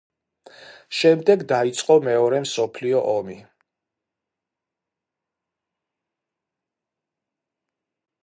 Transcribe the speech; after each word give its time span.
შემდეგ 0.99 1.43
დაიწყო 1.51 1.97
მეორე 2.07 2.39
მსოფლიო 2.45 3.01
ომი. 3.11 3.37